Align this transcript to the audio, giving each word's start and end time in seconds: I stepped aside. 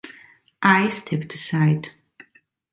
I 0.63 0.89
stepped 0.89 1.31
aside. 1.35 1.91